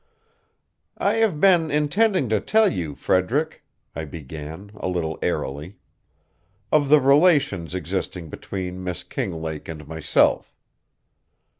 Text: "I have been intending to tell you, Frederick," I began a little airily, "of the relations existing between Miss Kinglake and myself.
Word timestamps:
"I 0.97 1.17
have 1.17 1.39
been 1.39 1.69
intending 1.69 2.27
to 2.29 2.39
tell 2.39 2.67
you, 2.73 2.95
Frederick," 2.95 3.63
I 3.95 4.03
began 4.05 4.71
a 4.73 4.87
little 4.87 5.19
airily, 5.21 5.75
"of 6.71 6.89
the 6.89 6.99
relations 6.99 7.75
existing 7.75 8.29
between 8.31 8.83
Miss 8.83 9.03
Kinglake 9.03 9.67
and 9.69 9.87
myself. 9.87 10.55